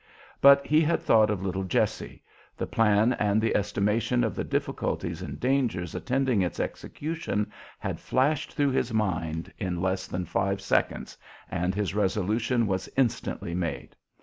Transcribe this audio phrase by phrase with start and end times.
[0.41, 2.23] But he had thought of little Jessie;
[2.57, 8.53] the plan and the estimation of the difficulties and dangers attending its execution had flashed
[8.53, 11.19] through his mind in less than five seconds,
[11.51, 13.95] and his resolution was instantly made.